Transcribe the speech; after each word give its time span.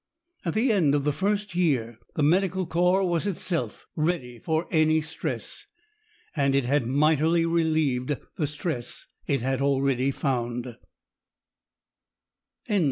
At 0.43 0.55
the 0.55 0.71
end 0.71 0.95
of 0.95 1.03
the 1.03 1.11
first 1.11 1.53
year, 1.53 1.99
the 2.15 2.23
Medical 2.23 2.65
Corps 2.65 3.07
was 3.07 3.27
itself 3.27 3.85
ready 3.95 4.39
for 4.39 4.67
any 4.71 4.99
stress, 4.99 5.67
and 6.35 6.55
it 6.55 6.65
had 6.65 6.87
mightily 6.87 7.45
relieved 7.45 8.17
the 8.35 8.47
stress 8.47 9.05
it 9.27 9.41
had 9.41 9.61
already 9.61 10.09
found. 10.09 10.75